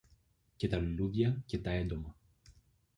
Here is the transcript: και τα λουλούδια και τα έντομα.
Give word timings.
και 0.55 0.67
τα 0.67 0.77
λουλούδια 0.77 1.41
και 1.45 1.59
τα 1.59 1.71
έντομα. 1.71 2.17